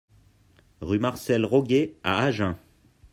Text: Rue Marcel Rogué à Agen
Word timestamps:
Rue 0.81 0.97
Marcel 0.97 1.45
Rogué 1.45 1.95
à 2.01 2.23
Agen 2.23 2.55